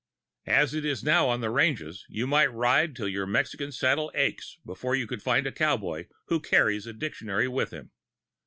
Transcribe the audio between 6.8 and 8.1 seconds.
a dictionary with him.